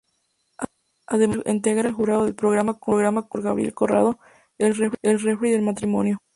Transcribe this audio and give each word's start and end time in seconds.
Además 1.05 1.41
integra 1.45 1.87
el 1.89 1.93
jurado 1.93 2.25
del 2.25 2.33
programa 2.33 2.73
conducido 2.79 3.27
por 3.29 3.43
Gabriel 3.43 3.73
Corrado, 3.75 4.17
"El 4.57 4.73
referí 4.75 5.51
del 5.51 5.61
matrimonio". 5.61 6.17